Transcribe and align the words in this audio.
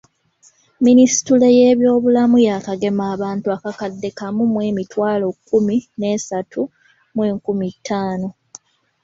Minisitule 0.85 1.47
y'ebyobulamu 1.57 2.37
yaakagema 2.47 3.03
abantu 3.13 3.47
akakadde 3.55 4.09
kamu 4.19 4.43
mu 4.53 4.59
emitwalo 4.69 5.25
kkumi 5.35 5.77
n'esatu 5.99 6.61
mu 7.15 7.21
enkumi 7.29 7.67
ttaano. 7.75 8.29